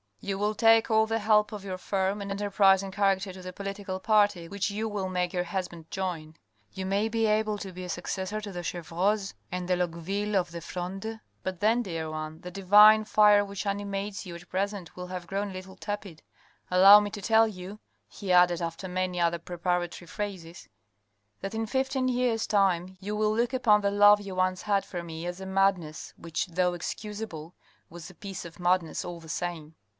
[0.31, 3.99] "You will take all the help of your firm and enterprising character to the political
[3.99, 6.35] party which you will make your husband join.
[6.73, 10.51] You may be able to be a successor to the Chevreuses and the Longuevilles of
[10.51, 15.07] the Fronde— but then, dear one, the divine fire which animates you at present will
[15.07, 16.21] have grown a little tepid.
[16.69, 20.67] Allow me to tell you," he added," after many other preparatory phrases,
[21.41, 25.03] that in fifteen years' time you will look upon the love you once had for
[25.03, 27.53] me as a madness, which though excusable,
[27.89, 29.75] was a piece of madness all the same."